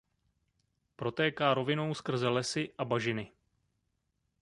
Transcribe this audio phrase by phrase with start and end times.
[0.95, 3.31] Protéká rovinou skrze lesy a bažiny.